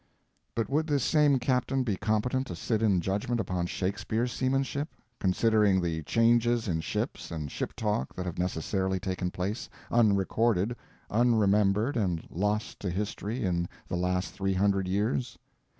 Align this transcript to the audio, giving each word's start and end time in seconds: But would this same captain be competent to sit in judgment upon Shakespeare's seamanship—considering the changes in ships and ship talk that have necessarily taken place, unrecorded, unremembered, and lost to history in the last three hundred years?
But 0.55 0.67
would 0.67 0.87
this 0.87 1.03
same 1.03 1.37
captain 1.37 1.83
be 1.83 1.95
competent 1.95 2.47
to 2.47 2.55
sit 2.55 2.81
in 2.81 3.01
judgment 3.01 3.39
upon 3.39 3.67
Shakespeare's 3.67 4.31
seamanship—considering 4.31 5.79
the 5.79 6.01
changes 6.01 6.67
in 6.67 6.81
ships 6.81 7.29
and 7.29 7.51
ship 7.51 7.75
talk 7.75 8.15
that 8.15 8.25
have 8.25 8.39
necessarily 8.39 8.99
taken 8.99 9.29
place, 9.29 9.69
unrecorded, 9.91 10.75
unremembered, 11.11 11.97
and 11.97 12.25
lost 12.31 12.79
to 12.79 12.89
history 12.89 13.43
in 13.43 13.69
the 13.87 13.95
last 13.95 14.33
three 14.33 14.55
hundred 14.55 14.87
years? 14.87 15.37